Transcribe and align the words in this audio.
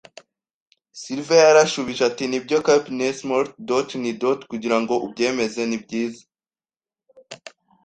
Silver 0.99 1.37
yarashubije 1.45 2.01
ati: 2.09 2.23
"Nibyo, 2.27 2.57
Cap'n 2.67 2.99
Smollett." 3.19 3.57
“Dooty 3.67 3.95
ni 4.01 4.11
dooty, 4.21 4.43
kugirango 4.51 4.93
ubyemeze. 5.05 5.61
Nibyiza 5.65 6.23